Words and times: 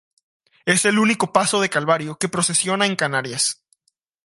Es 0.65 0.85
el 0.85 0.97
único 0.97 1.31
paso 1.31 1.61
de 1.61 1.69
calvario 1.69 2.17
que 2.17 2.27
procesiona 2.27 2.87
en 2.87 2.95
Canarias. 2.95 3.63